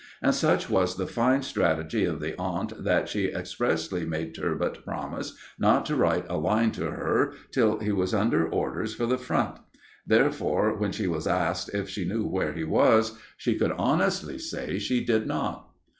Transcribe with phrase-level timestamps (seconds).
[0.19, 5.35] And such was the fine strategy of the aunt that she expressly made "Turbot" promise
[5.59, 9.59] not to write a line to her till he was under orders for the Front.
[10.07, 14.79] Therefore, when she was asked if she knew where he was, she could honestly say
[14.79, 15.59] she didn't.